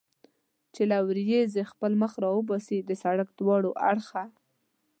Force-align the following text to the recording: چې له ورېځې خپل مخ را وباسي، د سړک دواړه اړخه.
چې 0.73 0.81
له 0.91 0.97
ورېځې 1.07 1.69
خپل 1.71 1.91
مخ 2.01 2.13
را 2.23 2.29
وباسي، 2.33 2.79
د 2.83 2.91
سړک 3.03 3.29
دواړه 3.39 3.69
اړخه. 3.89 4.23